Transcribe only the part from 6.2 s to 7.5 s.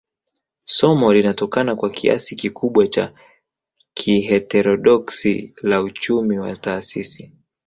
wa taasisi